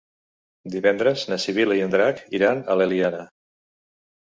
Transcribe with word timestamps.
Divendres 0.75 1.25
na 1.33 1.37
Sibil·la 1.43 1.77
i 1.81 1.85
en 1.89 1.95
Drac 1.97 2.23
iran 2.41 2.65
a 2.77 2.81
l'Eliana. 2.83 3.23